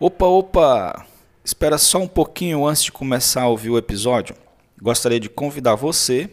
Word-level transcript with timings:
Opa, 0.00 0.26
opa! 0.26 1.06
Espera 1.44 1.78
só 1.78 1.98
um 1.98 2.08
pouquinho 2.08 2.66
antes 2.66 2.82
de 2.82 2.90
começar 2.90 3.42
a 3.42 3.48
ouvir 3.48 3.70
o 3.70 3.78
episódio. 3.78 4.34
Gostaria 4.82 5.20
de 5.20 5.28
convidar 5.28 5.76
você 5.76 6.28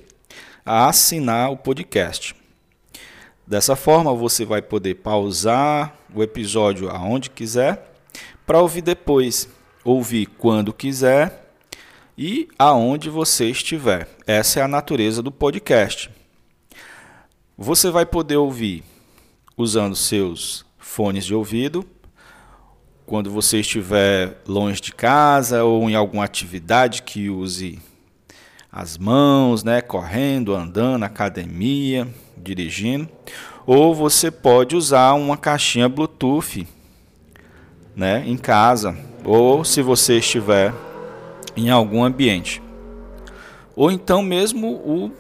a 0.65 0.89
assinar 0.89 1.51
o 1.51 1.57
podcast. 1.57 2.35
Dessa 3.45 3.75
forma, 3.75 4.15
você 4.15 4.45
vai 4.45 4.63
poder 4.63 4.95
pausar 4.95 5.95
o 6.11 6.23
episódio 6.23 6.89
aonde 6.89 7.29
quiser 7.29 7.93
para 8.47 8.59
ouvir 8.59 8.81
depois, 8.81 9.47
ouvir 9.83 10.25
quando 10.25 10.73
quiser 10.73 11.53
e 12.17 12.47
aonde 12.57 13.11
você 13.11 13.47
estiver. 13.51 14.09
Essa 14.25 14.59
é 14.59 14.63
a 14.63 14.67
natureza 14.67 15.21
do 15.21 15.31
podcast. 15.31 16.09
Você 17.55 17.91
vai 17.91 18.07
poder 18.07 18.37
ouvir 18.37 18.83
usando 19.55 19.95
seus 19.95 20.65
fones 20.79 21.23
de 21.23 21.35
ouvido 21.35 21.85
quando 23.11 23.29
você 23.29 23.59
estiver 23.59 24.37
longe 24.47 24.79
de 24.79 24.93
casa 24.93 25.65
ou 25.65 25.89
em 25.89 25.95
alguma 25.95 26.23
atividade 26.23 27.01
que 27.01 27.29
use 27.29 27.77
as 28.71 28.97
mãos, 28.97 29.65
né, 29.65 29.81
correndo, 29.81 30.55
andando, 30.55 31.03
academia, 31.03 32.07
dirigindo, 32.37 33.09
ou 33.67 33.93
você 33.93 34.31
pode 34.31 34.77
usar 34.77 35.11
uma 35.15 35.35
caixinha 35.35 35.89
Bluetooth, 35.89 36.65
né, 37.93 38.23
em 38.25 38.37
casa, 38.37 38.97
ou 39.25 39.65
se 39.65 39.81
você 39.81 40.19
estiver 40.19 40.73
em 41.57 41.69
algum 41.69 42.05
ambiente. 42.05 42.63
Ou 43.75 43.91
então 43.91 44.21
mesmo 44.21 44.69
o 44.69 45.11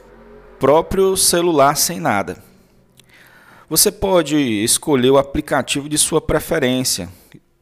próprio 0.57 1.17
celular 1.17 1.75
sem 1.75 1.99
nada. 1.99 2.41
Você 3.69 3.91
pode 3.91 4.37
escolher 4.37 5.09
o 5.09 5.17
aplicativo 5.17 5.89
de 5.89 5.97
sua 5.97 6.21
preferência. 6.21 7.09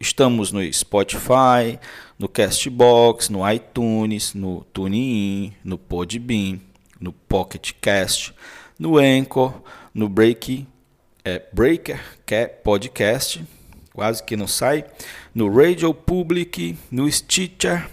Estamos 0.01 0.53
no 0.53 0.61
Spotify, 0.71 1.77
no 2.17 2.29
Castbox, 2.29 3.27
no 3.27 3.49
iTunes, 3.51 4.33
no 4.33 4.63
TuneIn, 4.73 5.53
no 5.61 5.77
Podbean, 5.77 6.61
no 7.01 7.11
Pocket 7.11 7.73
Cast, 7.81 8.33
no 8.79 8.97
Anchor, 8.97 9.61
no 9.93 10.07
Break, 10.07 10.65
é, 11.25 11.43
Breaker 11.51 11.99
Podcast, 12.63 13.43
quase 13.91 14.23
que 14.23 14.37
não 14.37 14.47
sai, 14.47 14.85
no 15.35 15.53
Radio 15.53 15.93
Public, 15.93 16.77
no 16.89 17.11
Stitcher. 17.11 17.89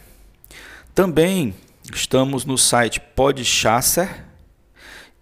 Também 0.95 1.53
estamos 1.93 2.45
no 2.45 2.57
site 2.57 3.01
Podchaser 3.01 4.25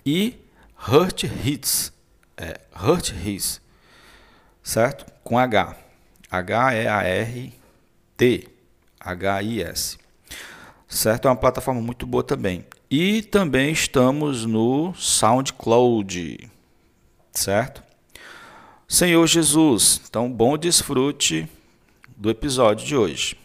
e 0.05 0.37
Hurt 0.87 1.23
Hits, 1.23 1.95
é, 2.37 2.61
Hurt 2.79 3.11
Hits, 3.25 3.59
certo? 4.63 5.11
Com 5.23 5.39
H. 5.39 5.84
H-E-A-R-T, 6.39 7.59
H-I-S. 9.01 9.99
Certo? 10.89 11.27
É 11.27 11.31
uma 11.31 11.37
plataforma 11.37 11.81
muito 11.81 12.07
boa 12.07 12.23
também. 12.23 12.65
E 12.91 13.23
também 13.23 13.73
estamos 13.73 14.45
no 14.45 14.95
SoundCloud, 14.95 16.51
certo? 17.33 17.83
Senhor 18.87 19.27
Jesus, 19.27 20.01
então 20.09 20.31
bom 20.31 20.57
desfrute 20.57 21.49
do 22.17 22.31
episódio 22.31 22.87
de 22.87 22.95
hoje. 22.95 23.37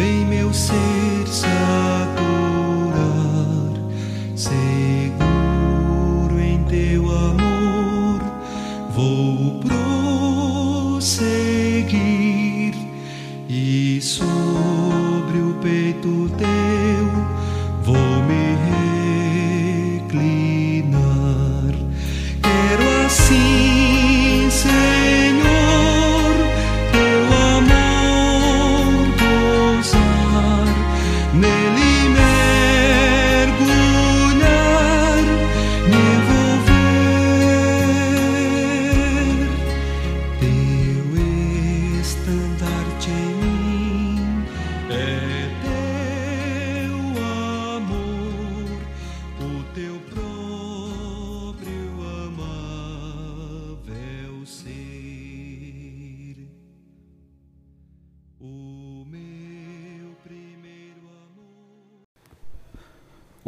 vem 0.00 0.24
meu 0.24 0.50
ser. 0.54 1.26
Só 1.26 1.69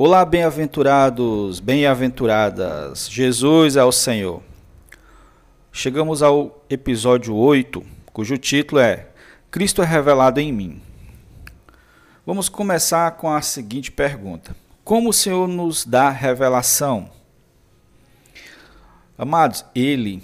Olá, 0.04 0.24
bem-aventurados, 0.24 1.60
bem-aventuradas, 1.60 3.08
Jesus 3.08 3.76
é 3.76 3.84
o 3.84 3.92
Senhor. 3.92 4.42
Chegamos 5.70 6.24
ao 6.24 6.64
episódio 6.68 7.36
8, 7.36 7.86
cujo 8.12 8.36
título 8.36 8.80
é 8.80 9.06
Cristo 9.48 9.80
é 9.80 9.84
revelado 9.84 10.40
em 10.40 10.52
mim. 10.52 10.82
Vamos 12.26 12.48
começar 12.48 13.12
com 13.12 13.30
a 13.30 13.40
seguinte 13.40 13.92
pergunta: 13.92 14.56
Como 14.82 15.10
o 15.10 15.12
Senhor 15.12 15.46
nos 15.46 15.84
dá 15.84 16.10
revelação? 16.10 17.08
Amados, 19.16 19.64
Ele 19.72 20.20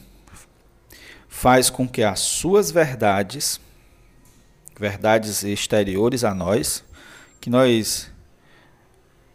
faz 1.28 1.70
com 1.70 1.88
que 1.88 2.02
as 2.02 2.18
suas 2.18 2.72
verdades, 2.72 3.60
verdades 4.76 5.44
exteriores 5.44 6.24
a 6.24 6.34
nós, 6.34 6.82
que 7.40 7.48
nós 7.48 8.10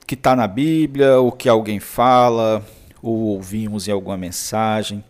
que 0.05 0.15
está 0.15 0.35
na 0.35 0.47
Bíblia, 0.47 1.19
o 1.19 1.31
que 1.31 1.47
alguém 1.47 1.79
fala, 1.79 2.65
ou 3.01 3.19
ouvimos 3.19 3.87
em 3.87 3.91
alguma 3.91 4.17
mensagem. 4.17 5.03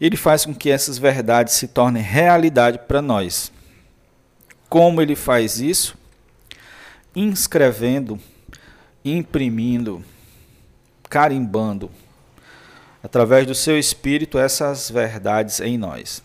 Ele 0.00 0.16
faz 0.16 0.44
com 0.44 0.54
que 0.54 0.70
essas 0.70 0.98
verdades 0.98 1.54
se 1.54 1.68
tornem 1.68 2.02
realidade 2.02 2.78
para 2.86 3.02
nós. 3.02 3.52
Como 4.68 5.02
ele 5.02 5.16
faz 5.16 5.60
isso? 5.60 5.96
Inscrevendo, 7.14 8.18
imprimindo, 9.04 10.02
carimbando, 11.08 11.90
através 13.02 13.46
do 13.46 13.54
seu 13.54 13.78
espírito, 13.78 14.38
essas 14.38 14.88
verdades 14.88 15.60
em 15.60 15.76
nós. 15.76 16.22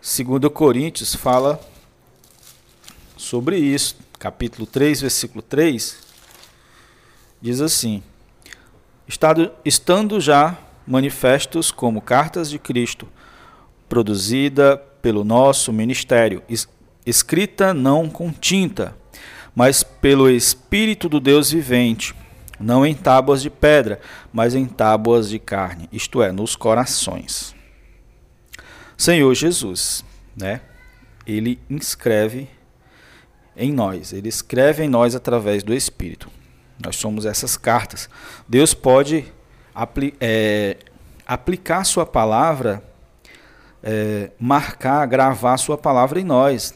Segundo 0.00 0.50
Coríntios 0.50 1.14
fala 1.14 1.60
sobre 3.16 3.56
isso, 3.58 3.96
capítulo 4.18 4.66
3, 4.66 5.00
versículo 5.00 5.42
3, 5.42 6.11
diz 7.42 7.60
assim: 7.60 8.02
Estando 9.64 10.20
já 10.20 10.56
manifestos 10.86 11.70
como 11.70 12.00
cartas 12.00 12.48
de 12.48 12.58
Cristo, 12.58 13.08
produzida 13.88 14.76
pelo 15.02 15.24
nosso 15.24 15.72
ministério, 15.72 16.42
escrita 17.04 17.74
não 17.74 18.08
com 18.08 18.32
tinta, 18.32 18.96
mas 19.54 19.82
pelo 19.82 20.30
Espírito 20.30 21.08
do 21.08 21.20
Deus 21.20 21.50
vivente, 21.50 22.14
não 22.58 22.86
em 22.86 22.94
tábuas 22.94 23.42
de 23.42 23.50
pedra, 23.50 24.00
mas 24.32 24.54
em 24.54 24.64
tábuas 24.64 25.28
de 25.28 25.38
carne, 25.38 25.88
isto 25.92 26.22
é, 26.22 26.30
nos 26.30 26.54
corações. 26.54 27.54
Senhor 28.96 29.34
Jesus, 29.34 30.04
né? 30.36 30.60
Ele 31.26 31.58
inscreve 31.68 32.48
em 33.56 33.72
nós, 33.72 34.12
ele 34.12 34.28
escreve 34.28 34.84
em 34.84 34.88
nós 34.88 35.14
através 35.14 35.62
do 35.62 35.74
Espírito. 35.74 36.30
Nós 36.78 36.96
somos 36.96 37.26
essas 37.26 37.56
cartas. 37.56 38.08
Deus 38.48 38.74
pode 38.74 39.24
apli 39.74 40.14
é, 40.20 40.76
aplicar 41.26 41.84
sua 41.84 42.04
palavra 42.04 42.82
é, 43.82 44.30
marcar, 44.38 45.04
gravar 45.06 45.56
sua 45.56 45.76
palavra 45.76 46.20
em 46.20 46.24
nós. 46.24 46.74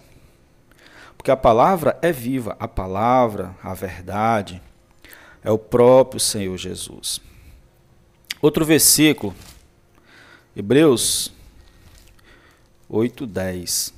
Porque 1.16 1.30
a 1.30 1.36
palavra 1.36 1.98
é 2.02 2.12
viva, 2.12 2.56
a 2.58 2.66
palavra, 2.66 3.54
a 3.62 3.72
verdade, 3.74 4.60
é 5.42 5.50
o 5.50 5.58
próprio 5.58 6.20
Senhor 6.20 6.56
Jesus. 6.56 7.20
Outro 8.42 8.64
versículo, 8.64 9.34
Hebreus 10.54 11.32
8, 12.88 13.26
10. 13.26 13.95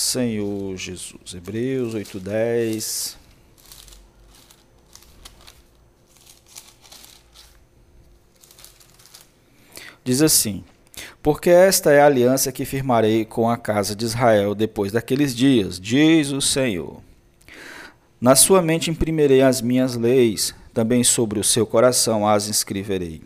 Senhor 0.00 0.78
Jesus, 0.78 1.34
Hebreus 1.34 1.92
8, 1.92 2.18
10. 2.18 3.18
Diz 10.02 10.22
assim: 10.22 10.64
Porque 11.22 11.50
esta 11.50 11.92
é 11.92 12.00
a 12.00 12.06
aliança 12.06 12.50
que 12.50 12.64
firmarei 12.64 13.26
com 13.26 13.50
a 13.50 13.58
casa 13.58 13.94
de 13.94 14.06
Israel 14.06 14.54
depois 14.54 14.90
daqueles 14.90 15.36
dias, 15.36 15.78
diz 15.78 16.32
o 16.32 16.40
Senhor. 16.40 17.02
Na 18.18 18.34
sua 18.34 18.62
mente 18.62 18.90
imprimirei 18.90 19.42
as 19.42 19.60
minhas 19.60 19.96
leis, 19.96 20.54
também 20.72 21.04
sobre 21.04 21.38
o 21.38 21.44
seu 21.44 21.66
coração 21.66 22.26
as 22.26 22.48
inscreverei. 22.48 23.20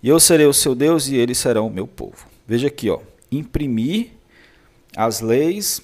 E 0.00 0.08
eu 0.08 0.20
serei 0.20 0.46
o 0.46 0.54
seu 0.54 0.72
Deus 0.72 1.08
e 1.08 1.16
eles 1.16 1.36
serão 1.36 1.66
o 1.66 1.70
meu 1.70 1.88
povo. 1.88 2.28
Veja 2.46 2.68
aqui, 2.68 2.88
ó, 2.88 3.00
imprimir 3.30 4.12
as 4.96 5.20
leis 5.20 5.82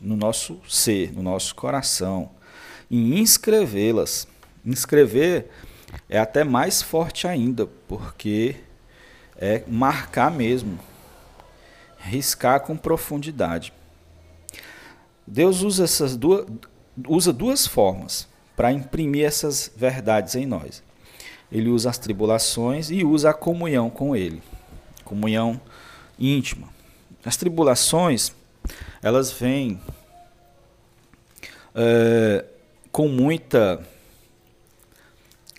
no 0.00 0.16
nosso 0.16 0.60
ser, 0.68 1.12
no 1.12 1.22
nosso 1.22 1.54
coração, 1.54 2.30
e 2.90 3.20
inscrevê-las. 3.20 4.26
Inscrever 4.64 5.50
é 6.08 6.18
até 6.18 6.44
mais 6.44 6.82
forte 6.82 7.26
ainda, 7.26 7.66
porque 7.88 8.56
é 9.36 9.62
marcar 9.66 10.30
mesmo, 10.30 10.78
riscar 11.98 12.60
com 12.60 12.76
profundidade. 12.76 13.72
Deus 15.26 15.62
usa 15.62 15.84
essas 15.84 16.16
duas, 16.16 16.46
usa 17.08 17.32
duas 17.32 17.66
formas 17.66 18.28
para 18.56 18.72
imprimir 18.72 19.24
essas 19.24 19.70
verdades 19.74 20.34
em 20.34 20.44
nós. 20.44 20.82
Ele 21.50 21.68
usa 21.68 21.90
as 21.90 21.98
tribulações 21.98 22.90
e 22.90 23.04
usa 23.04 23.30
a 23.30 23.34
comunhão 23.34 23.88
com 23.90 24.14
Ele, 24.14 24.42
comunhão 25.04 25.60
íntima. 26.18 26.68
As 27.24 27.36
tribulações, 27.36 28.32
elas 29.02 29.30
vêm 29.32 29.80
é, 31.74 32.44
com 32.90 33.08
muita. 33.08 33.84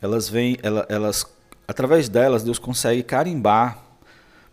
Elas 0.02 0.28
vêm, 0.28 0.58
elas, 0.62 0.86
elas 0.90 1.26
através 1.68 2.10
delas 2.10 2.44
Deus 2.44 2.60
consegue 2.60 3.04
carimbar, 3.04 3.80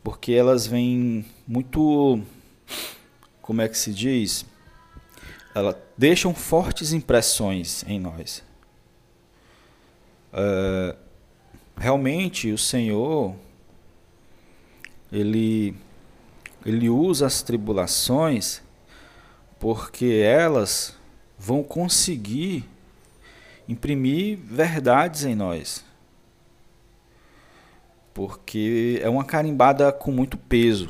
porque 0.03 0.33
elas 0.33 0.67
vêm 0.67 1.25
muito, 1.47 2.23
como 3.43 3.63
é 3.63 3.69
que 3.69 3.77
se 3.77 3.93
diz? 3.93 4.45
Elas 5.55 5.77
deixam 5.97 6.35
fortes 6.35 6.93
impressões 6.93 7.85
em 7.89 7.99
nós. 7.99 8.43
Uh, 10.33 10.97
realmente 11.77 12.53
o 12.53 12.59
Senhor, 12.59 13.35
ele, 15.11 15.75
ele 16.65 16.89
usa 16.89 17.27
as 17.27 17.43
tribulações 17.43 18.63
porque 19.59 20.23
elas 20.25 20.95
vão 21.39 21.63
conseguir 21.63 22.69
imprimir 23.69 24.39
verdades 24.39 25.25
em 25.25 25.35
nós 25.35 25.85
porque 28.19 28.99
é 29.01 29.09
uma 29.09 29.25
carimbada 29.25 29.93
com 29.93 30.11
muito 30.11 30.37
peso. 30.37 30.89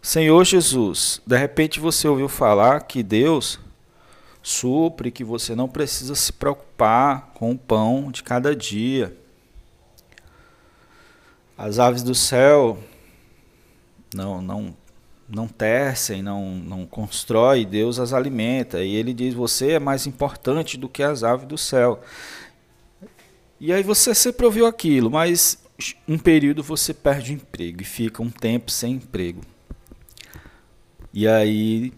Senhor 0.00 0.42
Jesus, 0.46 1.20
de 1.26 1.36
repente 1.36 1.78
você 1.78 2.08
ouviu 2.08 2.26
falar 2.26 2.80
que 2.80 3.02
Deus 3.02 3.60
supre, 4.42 5.10
que 5.10 5.22
você 5.22 5.54
não 5.54 5.68
precisa 5.68 6.14
se 6.14 6.32
preocupar 6.32 7.32
com 7.34 7.50
o 7.50 7.58
pão 7.58 8.10
de 8.10 8.22
cada 8.22 8.56
dia. 8.56 9.14
As 11.54 11.78
aves 11.78 12.02
do 12.02 12.14
céu 12.14 12.78
não 14.14 14.42
não 14.42 14.76
não 15.28 15.48
tecem, 15.48 16.22
não 16.22 16.54
não 16.54 16.86
constrói, 16.86 17.64
Deus 17.64 17.98
as 17.98 18.12
alimenta. 18.12 18.82
E 18.82 18.94
ele 18.94 19.14
diz: 19.14 19.34
"Você 19.34 19.72
é 19.72 19.78
mais 19.78 20.06
importante 20.06 20.76
do 20.76 20.88
que 20.88 21.02
as 21.02 21.22
aves 21.22 21.46
do 21.46 21.58
céu". 21.58 22.00
E 23.60 23.72
aí 23.72 23.82
você 23.82 24.14
sempre 24.14 24.44
ouviu 24.44 24.66
aquilo, 24.66 25.10
mas 25.10 25.58
um 26.06 26.18
período 26.18 26.62
você 26.62 26.92
perde 26.92 27.32
o 27.32 27.34
emprego 27.34 27.82
e 27.82 27.84
fica 27.84 28.22
um 28.22 28.30
tempo 28.30 28.70
sem 28.70 28.94
emprego. 28.94 29.40
E 31.14 31.28
aí, 31.28 31.92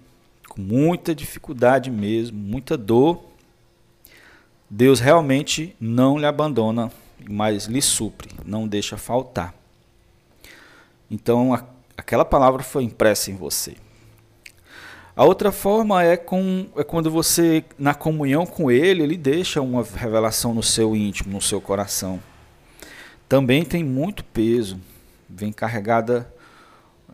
com 0.49 0.60
muita 0.60 1.14
dificuldade 1.14 1.90
mesmo, 1.90 2.37
muita 2.37 2.76
dor, 2.76 3.25
Deus 4.69 5.00
realmente 5.00 5.76
não 5.81 6.19
lhe 6.19 6.26
abandona, 6.26 6.90
mas 7.28 7.67
lhe 7.67 7.81
supre, 7.81 8.28
não 8.44 8.67
deixa 8.67 8.96
faltar. 8.96 9.55
Então, 11.10 11.55
a, 11.55 11.64
aquela 11.96 12.25
palavra 12.25 12.62
foi 12.62 12.85
impressa 12.85 13.31
em 13.31 13.37
você. 13.37 13.76
A 15.17 15.25
outra 15.25 15.52
forma 15.52 16.02
é, 16.02 16.17
com, 16.17 16.67
é 16.76 16.82
quando 16.82 17.08
você, 17.08 17.64
na 17.79 17.94
comunhão 17.94 18.44
com 18.44 18.69
Ele, 18.69 19.02
Ele 19.02 19.17
deixa 19.17 19.61
uma 19.61 19.82
revelação 19.82 20.52
no 20.52 20.62
seu 20.62 20.96
íntimo, 20.96 21.35
no 21.35 21.41
seu 21.41 21.61
coração. 21.61 22.20
Também 23.29 23.64
tem 23.64 23.85
muito 23.85 24.25
peso, 24.25 24.81
vem 25.29 25.52
carregada 25.52 26.32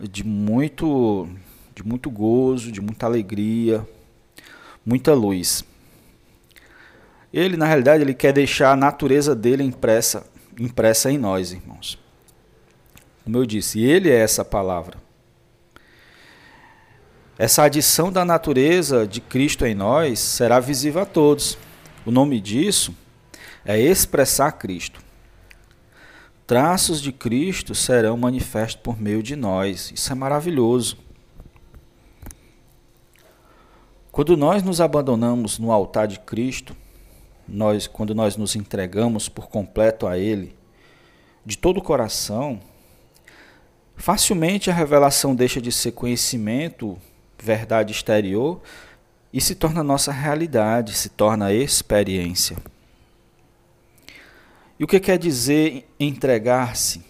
de 0.01 0.25
muito, 0.25 1.29
de 1.75 1.83
muito 1.83 2.11
gozo, 2.11 2.73
de 2.73 2.81
muita 2.81 3.05
alegria, 3.05 3.87
muita 4.85 5.13
luz. 5.13 5.63
Ele, 7.33 7.57
na 7.57 7.67
realidade, 7.67 8.03
ele 8.03 8.15
quer 8.15 8.33
deixar 8.33 8.73
a 8.73 8.77
natureza 8.77 9.35
dele 9.37 9.63
impressa, 9.63 10.27
impressa 10.59 11.11
em 11.11 11.19
nós, 11.19 11.53
irmãos. 11.53 11.99
Como 13.25 13.37
eu 13.37 13.47
disse, 13.47 13.81
ele 13.81 14.11
é 14.11 14.19
essa 14.19 14.45
palavra. 14.45 14.99
Essa 17.39 17.63
adição 17.63 18.13
da 18.13 18.25
natureza 18.25 19.07
de 19.07 19.21
Cristo 19.21 19.65
em 19.65 19.75
nós 19.75 20.19
será 20.19 20.61
visível 20.61 21.01
a 21.03 21.07
todos. 21.07 21.57
O 22.05 22.11
nome 22.11 22.41
disso 22.41 22.95
é 23.65 23.79
expressar 23.79 24.53
Cristo. 24.53 25.01
Traços 26.47 27.01
de 27.01 27.13
Cristo 27.13 27.75
serão 27.75 28.17
manifestos 28.17 28.83
por 28.83 29.01
meio 29.01 29.23
de 29.23 29.37
nós. 29.37 29.93
Isso 29.95 30.13
é 30.13 30.15
maravilhoso. 30.15 30.99
Quando 34.11 34.37
nós 34.37 34.63
nos 34.63 34.81
abandonamos 34.81 35.59
no 35.59 35.71
altar 35.71 36.09
de 36.09 36.19
Cristo, 36.19 36.77
nós, 37.47 37.87
quando 37.87 38.15
nós 38.15 38.37
nos 38.37 38.57
entregamos 38.57 39.29
por 39.29 39.49
completo 39.49 40.07
a 40.07 40.19
Ele, 40.19 40.55
de 41.47 41.57
todo 41.57 41.79
o 41.79 41.83
coração, 41.83 42.61
facilmente 44.01 44.71
a 44.71 44.75
revelação 44.75 45.35
deixa 45.35 45.61
de 45.61 45.71
ser 45.71 45.93
conhecimento 45.93 46.99
verdade 47.39 47.93
exterior 47.93 48.61
e 49.33 49.41
se 49.41 49.55
torna 49.55 49.85
nossa 49.85 50.11
realidade, 50.11 50.95
se 50.95 51.11
torna 51.11 51.53
experiência. 51.53 52.57
E 54.79 54.85
o 54.85 54.87
que 54.87 54.99
quer 54.99 55.19
dizer 55.19 55.87
entregar-se, 56.01 57.05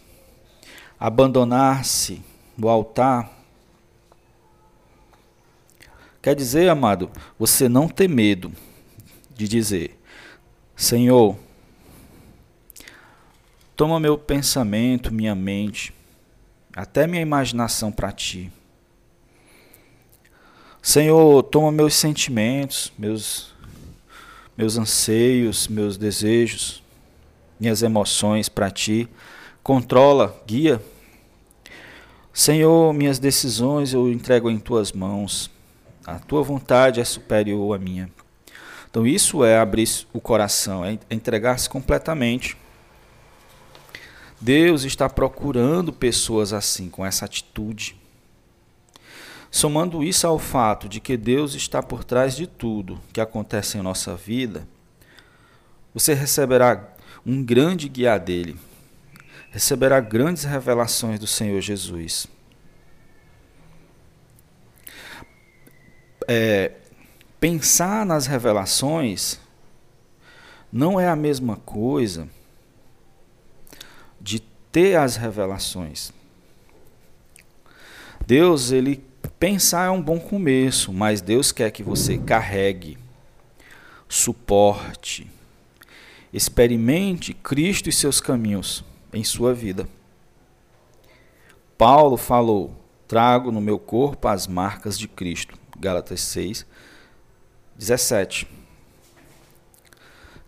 abandonar-se 0.99 2.21
no 2.59 2.69
altar? 2.69 3.31
Quer 6.21 6.35
dizer, 6.35 6.69
amado, 6.69 7.09
você 7.39 7.69
não 7.69 7.89
ter 7.89 8.09
medo 8.09 8.53
de 9.33 9.47
dizer: 9.47 9.97
Senhor, 10.75 11.37
toma 13.77 14.01
meu 14.01 14.19
pensamento, 14.19 15.15
minha 15.15 15.37
mente, 15.37 15.95
até 16.75 17.07
minha 17.07 17.23
imaginação 17.23 17.91
para 17.91 18.13
ti. 18.13 18.51
Senhor, 20.83 21.43
toma 21.43 21.71
meus 21.71 21.95
sentimentos, 21.95 22.93
meus, 22.99 23.53
meus 24.57 24.79
anseios, 24.79 25.69
meus 25.69 25.97
desejos, 25.97 26.83
minhas 27.59 27.83
emoções 27.83 28.49
para 28.49 28.71
ti. 28.71 29.09
Controla, 29.63 30.35
guia. 30.47 30.83
Senhor, 32.33 32.95
minhas 32.95 33.19
decisões 33.19 33.93
eu 33.93 34.11
entrego 34.11 34.51
em 34.51 34.59
tuas 34.59 34.93
mãos. 34.93 35.51
A 36.07 36.19
tua 36.19 36.43
vontade 36.43 36.99
é 37.01 37.05
superior 37.05 37.77
à 37.77 37.79
minha. 37.79 38.11
Então, 38.91 39.07
isso 39.07 39.45
é 39.45 39.59
abrir 39.59 39.89
o 40.13 40.21
coração, 40.21 40.85
é 40.85 40.99
entregar-se 41.11 41.69
completamente. 41.69 42.57
Deus 44.41 44.85
está 44.85 45.07
procurando 45.09 45.93
pessoas 45.93 46.55
assim, 46.55 46.89
com 46.89 47.05
essa 47.05 47.27
atitude. 47.27 47.95
Somando 49.51 50.03
isso 50.03 50.27
ao 50.27 50.39
fato 50.39 50.89
de 50.89 50.99
que 50.99 51.17
Deus 51.17 51.55
está 51.55 51.83
por 51.83 52.05
trás 52.05 52.35
de 52.35 52.47
tudo 52.47 53.01
que 53.13 53.21
acontece 53.21 53.77
em 53.77 53.83
nossa 53.83 54.17
vida, 54.17 54.67
você 55.93 56.15
receberá 56.15 56.95
um 57.27 57.45
grande 57.45 57.89
guiar 57.89 58.19
dele, 58.19 58.57
receberá 59.51 60.01
grandes 60.01 60.45
revelações 60.45 61.19
do 61.19 61.27
Senhor 61.27 61.61
Jesus. 61.61 62.27
É, 66.27 66.73
pensar 67.39 68.07
nas 68.07 68.27
revelações 68.27 69.39
não 70.73 70.99
é 70.99 71.09
a 71.09 71.17
mesma 71.17 71.57
coisa 71.57 72.29
de 74.21 74.41
ter 74.71 74.97
as 74.97 75.17
revelações. 75.17 76.13
Deus, 78.27 78.71
ele 78.71 79.03
pensar 79.39 79.87
é 79.87 79.91
um 79.91 80.03
bom 80.03 80.21
começo, 80.21 80.93
mas 80.93 81.21
Deus 81.21 81.51
quer 81.51 81.71
que 81.71 81.83
você 81.83 82.19
carregue, 82.19 82.99
suporte, 84.09 85.31
experimente 86.33 87.35
Cristo 87.35 87.89
e 87.89 87.93
seus 87.93 88.21
caminhos 88.21 88.85
em 89.13 89.25
sua 89.25 89.53
vida. 89.55 89.89
Paulo 91.77 92.17
falou: 92.17 92.77
Trago 93.09 93.51
no 93.51 93.61
meu 93.61 93.79
corpo 93.79 94.29
as 94.29 94.47
marcas 94.47 94.99
de 94.99 95.09
Cristo. 95.09 95.59
Gálatas 95.79 96.21
6, 96.21 96.67
17. 97.77 98.60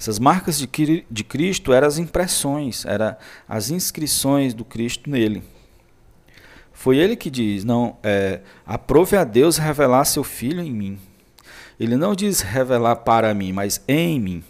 Essas 0.02 0.18
marcas 0.18 0.58
de, 0.58 1.06
de 1.08 1.22
Cristo 1.22 1.72
eram 1.72 1.86
as 1.86 1.96
impressões, 1.96 2.84
eram 2.84 3.16
as 3.48 3.70
inscrições 3.70 4.52
do 4.52 4.64
Cristo 4.64 5.08
nele. 5.08 5.44
Foi 6.72 6.96
ele 6.96 7.14
que 7.14 7.30
diz: 7.30 7.62
Não, 7.62 7.96
é, 8.02 8.40
aprove 8.66 9.16
a 9.16 9.22
Deus 9.22 9.58
revelar 9.58 10.04
seu 10.04 10.24
filho 10.24 10.60
em 10.60 10.72
mim. 10.72 10.98
Ele 11.78 11.96
não 11.96 12.16
diz 12.16 12.40
revelar 12.40 12.96
para 12.96 13.32
mim, 13.32 13.52
mas 13.52 13.80
em 13.86 14.18
mim. 14.18 14.44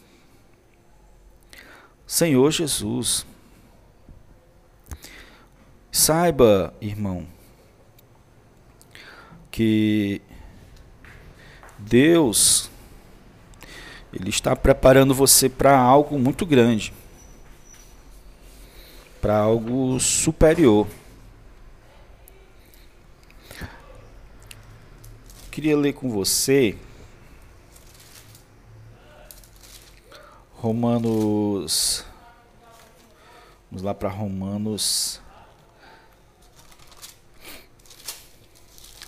Senhor 2.06 2.50
Jesus. 2.50 3.26
Saiba, 5.90 6.72
irmão, 6.80 7.26
que 9.50 10.22
Deus 11.78 12.71
ele 14.12 14.30
está 14.30 14.54
preparando 14.54 15.14
você 15.14 15.48
para 15.48 15.76
algo 15.78 16.18
muito 16.18 16.44
grande, 16.44 16.92
para 19.20 19.38
algo 19.38 19.98
superior. 19.98 20.86
Queria 25.50 25.76
ler 25.76 25.92
com 25.92 26.10
você 26.10 26.76
Romanos. 30.62 32.04
Vamos 33.68 33.82
lá 33.82 33.92
para 33.92 34.08
Romanos 34.08 35.20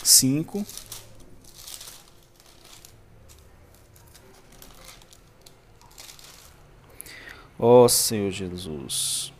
5. 0.02 0.83
Ó 7.66 7.84
oh, 7.84 7.88
Senhor 7.88 8.30
Jesus. 8.30 9.32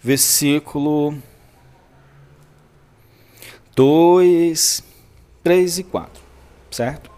Versículo 0.00 1.16
2, 3.76 4.82
3 5.44 5.78
e 5.78 5.84
4, 5.84 6.20
certo? 6.72 7.12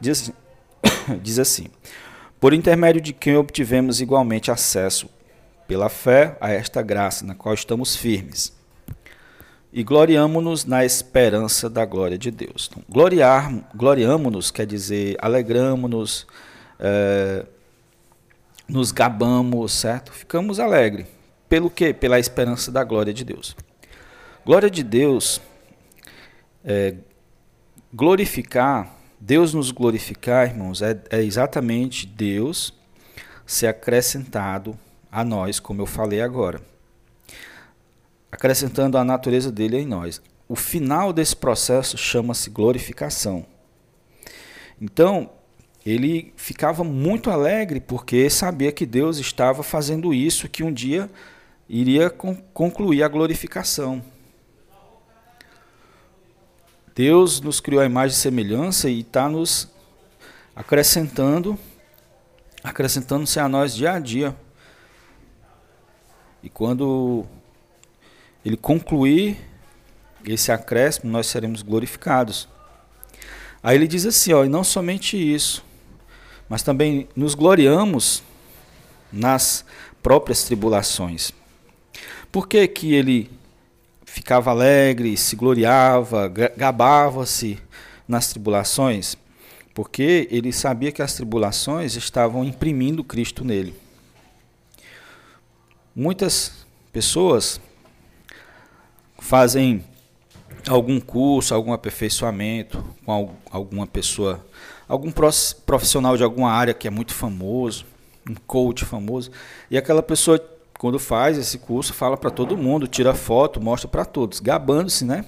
Diz, 0.00 0.30
diz 1.20 1.40
assim: 1.40 1.66
Por 2.38 2.54
intermédio 2.54 3.00
de 3.00 3.12
quem 3.12 3.36
obtivemos 3.36 4.00
igualmente 4.00 4.52
acesso, 4.52 5.10
pela 5.66 5.88
fé, 5.88 6.38
a 6.40 6.48
esta 6.48 6.80
graça 6.80 7.26
na 7.26 7.34
qual 7.34 7.56
estamos 7.56 7.96
firmes 7.96 8.55
e 9.72 9.82
gloriamo-nos 9.82 10.64
na 10.64 10.84
esperança 10.84 11.68
da 11.68 11.84
glória 11.84 12.16
de 12.16 12.30
Deus. 12.30 12.68
Então, 12.70 12.82
gloriar, 12.88 13.52
gloriamo-nos 13.74 14.50
quer 14.50 14.66
dizer 14.66 15.16
alegramo-nos, 15.20 16.26
é, 16.78 17.44
nos 18.68 18.92
gabamos, 18.92 19.72
certo? 19.72 20.12
Ficamos 20.12 20.58
alegres. 20.58 21.06
Pelo 21.48 21.70
quê? 21.70 21.92
Pela 21.92 22.18
esperança 22.18 22.72
da 22.72 22.82
glória 22.82 23.12
de 23.12 23.24
Deus. 23.24 23.56
Glória 24.44 24.70
de 24.70 24.82
Deus, 24.82 25.40
é, 26.64 26.94
glorificar, 27.92 28.94
Deus 29.20 29.52
nos 29.52 29.70
glorificar, 29.70 30.48
irmãos, 30.48 30.82
é, 30.82 31.00
é 31.10 31.22
exatamente 31.22 32.06
Deus 32.06 32.72
ser 33.44 33.66
acrescentado 33.66 34.78
a 35.10 35.24
nós, 35.24 35.58
como 35.60 35.82
eu 35.82 35.86
falei 35.86 36.20
agora 36.20 36.60
acrescentando 38.36 38.98
a 38.98 39.04
natureza 39.04 39.50
dele 39.50 39.78
em 39.78 39.86
nós. 39.86 40.20
O 40.46 40.54
final 40.54 41.10
desse 41.10 41.34
processo 41.34 41.96
chama-se 41.96 42.50
glorificação. 42.50 43.46
Então, 44.80 45.30
ele 45.84 46.34
ficava 46.36 46.84
muito 46.84 47.30
alegre 47.30 47.80
porque 47.80 48.28
sabia 48.28 48.70
que 48.70 48.84
Deus 48.84 49.16
estava 49.16 49.62
fazendo 49.62 50.12
isso, 50.12 50.50
que 50.50 50.62
um 50.62 50.70
dia 50.70 51.10
iria 51.66 52.10
concluir 52.10 53.02
a 53.02 53.08
glorificação. 53.08 54.04
Deus 56.94 57.40
nos 57.40 57.58
criou 57.58 57.80
a 57.80 57.86
imagem 57.86 58.14
e 58.14 58.20
semelhança 58.20 58.90
e 58.90 59.00
está 59.00 59.30
nos 59.30 59.68
acrescentando, 60.54 61.58
acrescentando-se 62.62 63.40
a 63.40 63.48
nós 63.48 63.74
dia 63.74 63.92
a 63.92 63.98
dia. 63.98 64.36
E 66.42 66.50
quando 66.50 67.26
ele 68.46 68.56
concluir 68.56 69.36
esse 70.24 70.52
acréscimo, 70.52 71.10
nós 71.10 71.26
seremos 71.26 71.62
glorificados. 71.62 72.48
Aí 73.60 73.74
ele 73.76 73.88
diz 73.88 74.06
assim, 74.06 74.32
ó, 74.32 74.44
e 74.44 74.48
não 74.48 74.62
somente 74.62 75.16
isso, 75.16 75.64
mas 76.48 76.62
também 76.62 77.08
nos 77.16 77.34
gloriamos 77.34 78.22
nas 79.12 79.64
próprias 80.00 80.44
tribulações. 80.44 81.32
Por 82.30 82.46
que, 82.46 82.68
que 82.68 82.94
ele 82.94 83.28
ficava 84.04 84.52
alegre, 84.52 85.16
se 85.16 85.34
gloriava, 85.34 86.28
gabava-se 86.56 87.58
nas 88.06 88.28
tribulações? 88.28 89.16
Porque 89.74 90.28
ele 90.30 90.52
sabia 90.52 90.92
que 90.92 91.02
as 91.02 91.14
tribulações 91.14 91.96
estavam 91.96 92.44
imprimindo 92.44 93.02
Cristo 93.02 93.44
nele. 93.44 93.74
Muitas 95.92 96.64
pessoas 96.92 97.60
fazem 99.26 99.84
algum 100.68 101.00
curso, 101.00 101.52
algum 101.52 101.72
aperfeiçoamento 101.72 102.82
com 103.04 103.34
alguma 103.50 103.84
pessoa, 103.84 104.46
algum 104.88 105.10
profissional 105.66 106.16
de 106.16 106.22
alguma 106.22 106.52
área 106.52 106.72
que 106.72 106.86
é 106.86 106.90
muito 106.90 107.12
famoso, 107.12 107.84
um 108.28 108.36
coach 108.46 108.84
famoso, 108.84 109.32
e 109.68 109.76
aquela 109.76 110.00
pessoa 110.00 110.38
quando 110.78 111.00
faz 111.00 111.36
esse 111.38 111.58
curso 111.58 111.92
fala 111.92 112.16
para 112.16 112.30
todo 112.30 112.56
mundo, 112.56 112.86
tira 112.86 113.14
foto, 113.14 113.60
mostra 113.60 113.88
para 113.88 114.04
todos, 114.04 114.38
gabando-se, 114.38 115.04
né? 115.04 115.24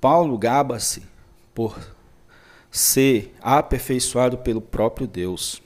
Paulo 0.00 0.38
gaba-se 0.38 1.02
por 1.54 1.78
ser 2.70 3.34
aperfeiçoado 3.42 4.38
pelo 4.38 4.62
próprio 4.62 5.06
Deus. 5.06 5.60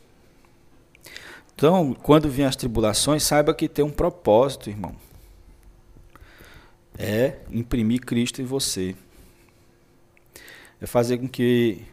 Então, 1.55 1.95
quando 2.03 2.29
vêm 2.29 2.47
as 2.47 2.57
tribulações, 2.57 3.23
saiba 3.23 3.55
que 3.55 3.69
tem 3.69 3.85
um 3.85 3.91
propósito, 3.91 4.69
irmão 4.69 5.04
é 6.99 7.37
imprimir 7.51 8.01
Cristo 8.01 8.41
em 8.41 8.45
você. 8.45 8.95
É 10.81 10.87
fazer 10.87 11.19
com 11.19 11.29
que 11.29 11.85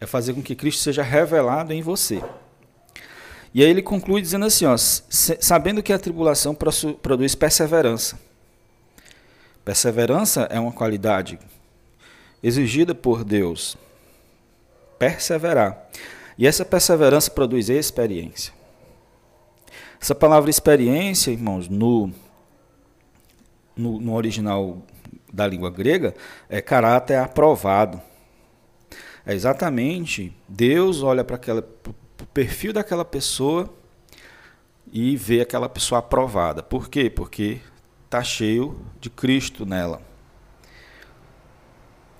é 0.00 0.06
fazer 0.06 0.34
com 0.34 0.42
que 0.42 0.54
Cristo 0.54 0.82
seja 0.82 1.02
revelado 1.02 1.72
em 1.72 1.80
você. 1.80 2.22
E 3.54 3.62
aí 3.62 3.70
ele 3.70 3.80
conclui 3.80 4.20
dizendo 4.20 4.44
assim, 4.44 4.66
ó, 4.66 4.76
sabendo 4.76 5.82
que 5.82 5.92
a 5.92 5.98
tribulação 5.98 6.54
produz 6.54 7.34
perseverança. 7.34 8.18
Perseverança 9.64 10.42
é 10.50 10.60
uma 10.60 10.72
qualidade 10.72 11.38
exigida 12.42 12.94
por 12.94 13.24
Deus. 13.24 13.76
Perseverar. 14.98 15.88
E 16.36 16.46
essa 16.46 16.64
perseverança 16.64 17.30
produz 17.30 17.70
experiência. 17.70 18.52
Essa 19.98 20.14
palavra 20.14 20.50
experiência, 20.50 21.30
irmãos, 21.30 21.68
no 21.68 22.12
no, 23.76 24.00
no 24.00 24.14
original 24.14 24.82
da 25.32 25.46
língua 25.46 25.70
grega, 25.70 26.14
é 26.48 26.60
caráter 26.60 27.18
aprovado. 27.18 28.00
É 29.24 29.34
exatamente 29.34 30.32
Deus 30.48 31.02
olha 31.02 31.24
para 31.24 31.38
o 31.58 32.26
perfil 32.32 32.72
daquela 32.72 33.04
pessoa 33.04 33.68
e 34.92 35.16
vê 35.16 35.40
aquela 35.40 35.68
pessoa 35.68 35.98
aprovada. 35.98 36.62
Por 36.62 36.88
quê? 36.88 37.10
Porque 37.10 37.60
está 38.04 38.22
cheio 38.22 38.80
de 39.00 39.10
Cristo 39.10 39.66
nela. 39.66 40.00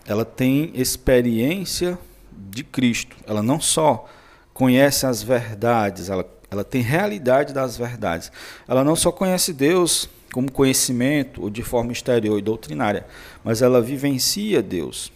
Ela 0.05 0.25
tem 0.25 0.71
experiência 0.75 1.99
de 2.33 2.63
Cristo. 2.63 3.17
Ela 3.27 3.43
não 3.43 3.61
só 3.61 4.07
conhece 4.53 5.07
as 5.07 5.23
verdades, 5.23 6.09
ela, 6.09 6.29
ela 6.51 6.65
tem 6.65 6.81
realidade 6.81 7.53
das 7.53 7.77
verdades. 7.77 8.31
Ela 8.67 8.85
não 8.85 8.97
só 8.97 9.13
conhece 9.13 9.53
Deus 9.53 10.09
como 10.33 10.51
conhecimento 10.51 11.43
ou 11.43 11.51
de 11.51 11.63
forma 11.63 11.93
exterior 11.93 12.39
e 12.39 12.43
doutrinária, 12.43 13.07
mas 13.43 13.63
ela 13.63 13.81
vivencia 13.81 14.63
Deus. 14.63 15.13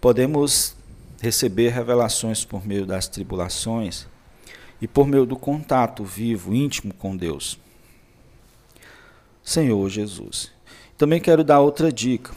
Podemos 0.00 0.74
receber 1.20 1.68
revelações 1.68 2.44
por 2.44 2.66
meio 2.66 2.86
das 2.86 3.06
tribulações 3.06 4.06
e 4.80 4.88
por 4.88 5.06
meio 5.06 5.26
do 5.26 5.36
contato 5.36 6.04
vivo, 6.04 6.54
íntimo 6.54 6.94
com 6.94 7.16
Deus. 7.16 7.58
Senhor 9.42 9.88
Jesus. 9.88 10.50
Também 10.96 11.20
quero 11.20 11.44
dar 11.44 11.60
outra 11.60 11.92
dica. 11.92 12.32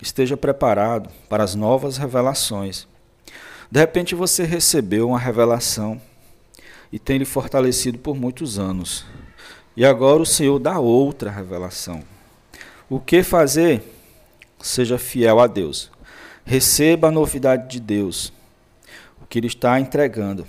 Esteja 0.00 0.36
preparado 0.36 1.10
para 1.28 1.44
as 1.44 1.54
novas 1.54 1.96
revelações. 1.96 2.86
De 3.70 3.80
repente 3.80 4.14
você 4.14 4.44
recebeu 4.44 5.08
uma 5.08 5.18
revelação 5.18 6.00
e 6.92 6.98
tem 6.98 7.18
lhe 7.18 7.24
fortalecido 7.24 7.98
por 7.98 8.16
muitos 8.16 8.58
anos. 8.58 9.04
E 9.76 9.84
agora 9.84 10.22
o 10.22 10.26
Senhor 10.26 10.58
dá 10.58 10.78
outra 10.78 11.30
revelação. 11.30 12.02
O 12.88 12.98
que 12.98 13.22
fazer? 13.22 13.82
Seja 14.60 14.98
fiel 14.98 15.38
a 15.38 15.46
Deus. 15.46 15.90
Receba 16.44 17.08
a 17.08 17.10
novidade 17.10 17.68
de 17.68 17.80
Deus, 17.80 18.32
o 19.20 19.26
que 19.26 19.38
Ele 19.38 19.48
está 19.48 19.78
entregando. 19.78 20.46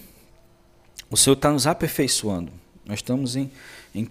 O 1.10 1.17
Senhor 1.17 1.36
está 1.36 1.51
nos 1.51 1.67
aperfeiçoando. 1.67 2.51
Nós 2.86 3.00
estamos 3.00 3.36
em, 3.36 3.51
em 3.93 4.07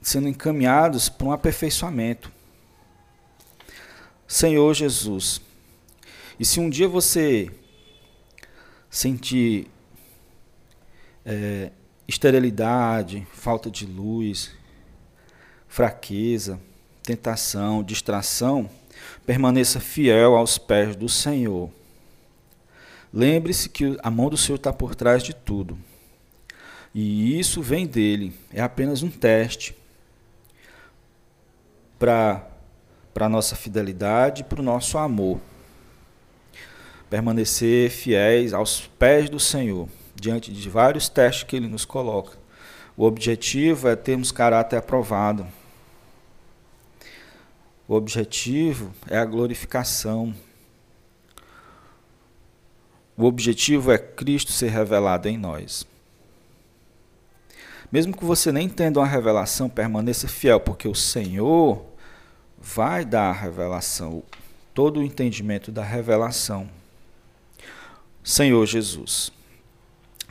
sendo 0.00 0.28
encaminhados 0.28 1.08
para 1.08 1.28
um 1.28 1.32
aperfeiçoamento. 1.32 2.32
Senhor 4.26 4.74
Jesus, 4.74 5.40
e 6.38 6.44
se 6.44 6.60
um 6.60 6.68
dia 6.68 6.86
você 6.86 7.50
sentir 8.90 9.66
é, 11.24 11.70
esterilidade, 12.08 13.26
falta 13.32 13.70
de 13.70 13.84
luz, 13.84 14.50
fraqueza, 15.68 16.58
tentação, 17.02 17.84
distração, 17.84 18.68
permaneça 19.26 19.78
fiel 19.78 20.34
aos 20.34 20.56
pés 20.56 20.96
do 20.96 21.08
Senhor. 21.08 21.70
Lembre-se 23.12 23.68
que 23.68 23.98
a 24.02 24.10
mão 24.10 24.30
do 24.30 24.36
Senhor 24.36 24.56
está 24.56 24.72
por 24.72 24.94
trás 24.94 25.22
de 25.22 25.34
tudo. 25.34 25.78
E 26.94 27.38
isso 27.38 27.60
vem 27.62 27.86
dele, 27.86 28.34
é 28.52 28.62
apenas 28.62 29.02
um 29.02 29.10
teste 29.10 29.76
para 31.98 32.48
a 33.14 33.28
nossa 33.28 33.54
fidelidade, 33.54 34.44
para 34.44 34.60
o 34.60 34.64
nosso 34.64 34.96
amor. 34.96 35.38
Permanecer 37.10 37.90
fiéis 37.90 38.52
aos 38.52 38.86
pés 38.98 39.28
do 39.28 39.38
Senhor, 39.38 39.88
diante 40.20 40.52
de 40.52 40.68
vários 40.68 41.08
testes 41.08 41.44
que 41.44 41.56
Ele 41.56 41.68
nos 41.68 41.84
coloca. 41.84 42.36
O 42.96 43.04
objetivo 43.04 43.88
é 43.88 43.96
termos 43.96 44.32
caráter 44.32 44.76
aprovado. 44.76 45.46
O 47.86 47.94
objetivo 47.94 48.92
é 49.08 49.16
a 49.16 49.24
glorificação. 49.24 50.34
O 53.16 53.24
objetivo 53.24 53.90
é 53.90 53.98
Cristo 53.98 54.52
ser 54.52 54.68
revelado 54.68 55.28
em 55.28 55.38
nós. 55.38 55.86
Mesmo 57.90 58.14
que 58.14 58.24
você 58.24 58.52
nem 58.52 58.66
entenda 58.66 59.00
uma 59.00 59.06
revelação, 59.06 59.68
permaneça 59.68 60.28
fiel, 60.28 60.60
porque 60.60 60.86
o 60.86 60.94
Senhor 60.94 61.82
vai 62.60 63.04
dar 63.04 63.30
a 63.30 63.32
revelação, 63.32 64.22
todo 64.74 65.00
o 65.00 65.02
entendimento 65.02 65.72
da 65.72 65.82
revelação. 65.82 66.68
Senhor 68.22 68.66
Jesus. 68.66 69.32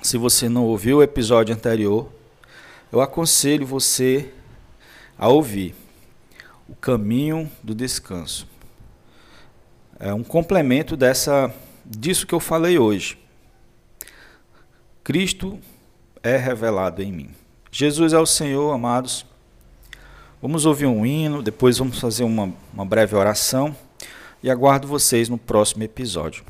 Se 0.01 0.17
você 0.17 0.47
não 0.47 0.65
ouviu 0.65 0.97
o 0.97 1.03
episódio 1.03 1.53
anterior, 1.53 2.09
eu 2.91 3.01
aconselho 3.01 3.65
você 3.65 4.31
a 5.17 5.27
ouvir 5.27 5.75
o 6.69 6.75
caminho 6.75 7.49
do 7.63 7.73
descanso. 7.73 8.47
É 9.99 10.13
um 10.13 10.23
complemento 10.23 10.95
dessa 10.95 11.53
disso 11.83 12.27
que 12.27 12.35
eu 12.35 12.39
falei 12.39 12.77
hoje. 12.77 13.17
Cristo 15.03 15.59
é 16.21 16.37
revelado 16.37 17.01
em 17.01 17.11
mim. 17.11 17.29
Jesus 17.71 18.13
é 18.13 18.19
o 18.19 18.25
Senhor, 18.25 18.73
amados. 18.73 19.25
Vamos 20.41 20.65
ouvir 20.65 20.85
um 20.85 21.05
hino, 21.05 21.41
depois 21.41 21.79
vamos 21.79 21.99
fazer 21.99 22.23
uma, 22.23 22.53
uma 22.73 22.85
breve 22.85 23.15
oração 23.15 23.75
e 24.43 24.49
aguardo 24.49 24.87
vocês 24.87 25.29
no 25.29 25.37
próximo 25.37 25.83
episódio. 25.83 26.43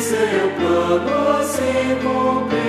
Seu 0.00 0.50
plano 0.56 1.44
se 1.44 1.96
cumpriu, 2.02 2.65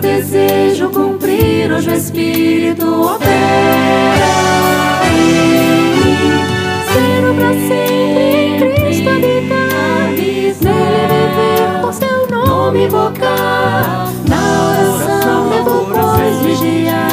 Desejo 0.00 0.88
cumprir, 0.90 1.70
hoje 1.70 1.90
o 1.90 1.94
Espírito 1.94 2.86
opera 3.02 3.30
em 5.06 5.12
mim. 5.12 6.16
Sendo 6.90 7.34
pra 7.36 7.50
sempre 7.50 8.34
em 8.40 8.86
Cristo 8.86 9.08
habitar, 9.10 10.08
nele 10.10 10.54
viver, 10.54 11.80
por 11.82 11.92
seu 11.92 12.26
nome 12.30 12.86
invocar. 12.86 14.08
Na 14.26 14.42
oração 14.70 15.50
devo, 15.50 15.86
pois, 15.92 16.36
vigiar, 16.46 17.10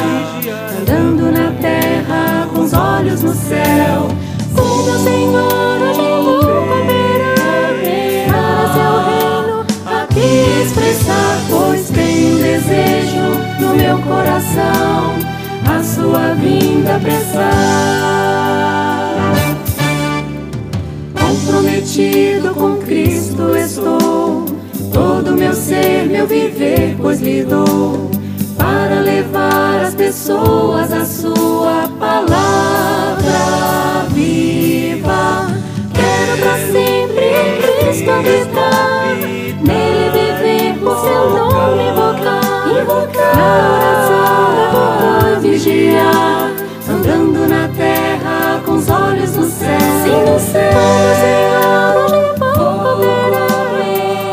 andando 0.80 1.30
na 1.30 1.50
terra 1.60 2.48
com 2.54 2.60
os 2.62 2.72
olhos 2.72 3.22
no 3.22 3.34
céu. 3.34 4.08
Com 4.54 4.82
meu 4.84 4.98
Senhor, 4.98 5.78
hoje 5.90 6.00
eu 6.00 6.22
vou 6.24 6.40
cooperar 6.40 7.36
para 8.28 8.66
seu 8.72 8.92
reino 9.04 9.56
aqui 9.84 10.62
expressar, 10.64 11.27
coração 14.58 15.14
a 15.64 15.82
sua 15.82 16.34
vinda 16.34 16.96
apressar. 16.96 17.44
Comprometido 21.14 22.54
com 22.54 22.76
Cristo 22.78 23.56
estou, 23.56 24.44
todo 24.92 25.32
meu 25.32 25.54
ser, 25.54 26.06
meu 26.08 26.26
viver, 26.26 26.96
pois 27.00 27.20
lhe 27.20 27.44
dou, 27.44 28.10
para 28.56 29.00
levar 29.00 29.84
as 29.84 29.94
pessoas 29.94 30.92
a 30.92 31.04
sua 31.04 31.88
palavra 31.98 33.28
viva. 34.10 35.46
Quero 35.94 36.38
para 36.40 36.58
sempre 36.72 37.24
em 37.24 37.60
Cristo 37.62 38.10
habitar, 38.10 39.16
nele 39.62 40.10
viver, 40.12 40.78
por 40.80 40.96
seu 41.00 41.30
nome 41.30 41.90
invocar, 41.90 42.47
invocar. 42.80 43.36
Na 43.36 43.72
oração 43.74 44.38
pois 45.22 45.42
vigiar, 45.42 46.52
andando 46.88 47.48
na 47.48 47.68
terra 47.68 48.60
com 48.64 48.72
os 48.72 48.88
olhos 48.88 49.36
no 49.36 49.44
céu. 49.44 49.78
Sim, 50.04 50.30
no 50.30 50.38
céu. 50.40 50.72
Como 50.72 51.14
Senhor, 51.20 51.96
hoje 51.96 52.16
vou 52.38 52.54
cooperar 52.54 53.48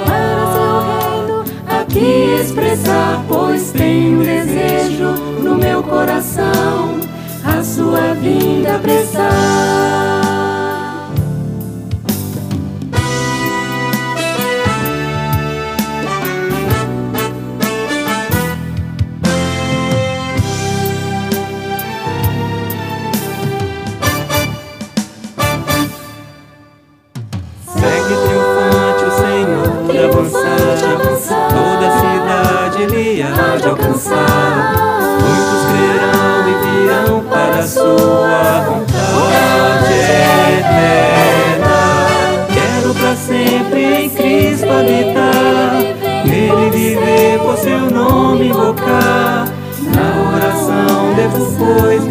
para 0.06 0.46
seu 0.54 0.72
reino 0.82 1.44
aqui 1.82 2.42
expressar, 2.42 3.24
pois 3.28 3.72
tenho 3.72 4.24
desejo 4.24 5.12
no 5.42 5.56
meu 5.56 5.84
coração 5.84 7.00
a 7.44 7.64
sua 7.64 8.14
vinda 8.16 8.76
apressar. 8.76 10.05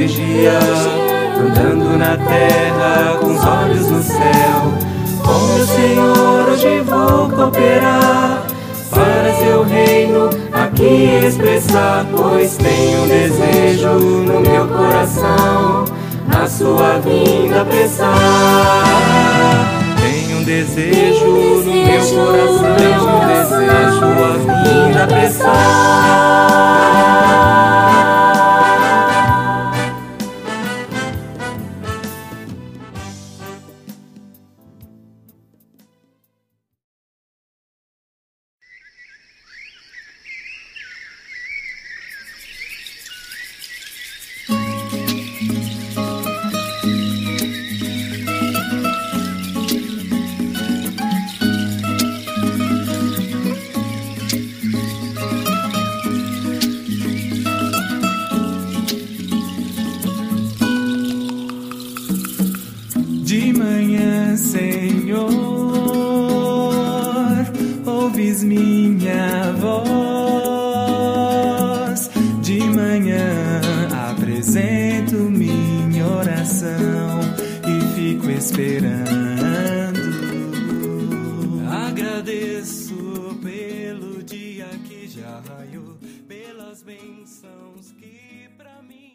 Pois, 0.04 0.12
vigiar. 0.12 0.60
Andando 1.36 1.98
na 1.98 2.16
terra 2.16 3.16
com 3.20 3.26
os 3.34 3.44
olhos 3.44 3.90
no 3.90 4.02
céu. 4.02 4.72
Com 5.24 5.38
meu 5.54 5.66
Senhor 5.66 6.48
hoje 6.50 6.80
vou 6.82 7.30
cooperar 7.30 8.42
para 8.90 9.34
seu 9.34 9.64
reino 9.64 10.30
aqui 10.52 11.20
expressar, 11.26 12.06
pois 12.16 12.56
tenho 12.56 13.06
desejo 13.08 13.88
no 13.88 14.40
meu 14.40 14.68
coração 14.68 15.84
a 16.30 16.46
sua 16.46 17.00
vinda 17.00 17.62
apressar. 17.62 18.84
Tenho 20.00 20.38
um 20.38 20.44
desejo 20.44 21.26
no 21.26 21.72
meu 21.72 22.00
coração, 22.00 22.76
tenho 22.76 23.02
um 23.02 23.26
desejo 23.26 24.06
a 24.22 24.36
vinda 24.62 25.04
apressar. 25.04 26.44